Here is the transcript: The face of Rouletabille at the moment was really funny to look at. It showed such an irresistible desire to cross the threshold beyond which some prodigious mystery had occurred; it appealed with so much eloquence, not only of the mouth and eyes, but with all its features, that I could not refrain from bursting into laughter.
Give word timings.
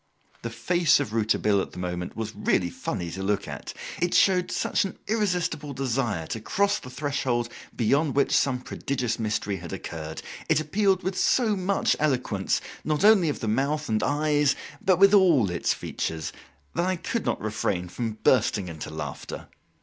The 0.41 0.49
face 0.49 0.99
of 0.99 1.13
Rouletabille 1.13 1.61
at 1.61 1.73
the 1.73 1.77
moment 1.77 2.15
was 2.17 2.33
really 2.35 2.71
funny 2.71 3.11
to 3.11 3.21
look 3.21 3.47
at. 3.47 3.71
It 4.01 4.15
showed 4.15 4.49
such 4.49 4.83
an 4.83 4.97
irresistible 5.07 5.73
desire 5.73 6.25
to 6.25 6.39
cross 6.41 6.79
the 6.79 6.89
threshold 6.89 7.49
beyond 7.75 8.15
which 8.15 8.35
some 8.35 8.61
prodigious 8.61 9.19
mystery 9.19 9.57
had 9.57 9.71
occurred; 9.71 10.23
it 10.49 10.59
appealed 10.59 11.03
with 11.03 11.15
so 11.15 11.55
much 11.55 11.95
eloquence, 11.99 12.61
not 12.83 13.05
only 13.05 13.29
of 13.29 13.41
the 13.41 13.47
mouth 13.47 13.87
and 13.89 14.01
eyes, 14.01 14.55
but 14.83 14.97
with 14.97 15.13
all 15.13 15.51
its 15.51 15.71
features, 15.71 16.33
that 16.73 16.87
I 16.87 16.95
could 16.95 17.23
not 17.23 17.39
refrain 17.39 17.87
from 17.87 18.13
bursting 18.23 18.69
into 18.69 18.89
laughter. 18.89 19.49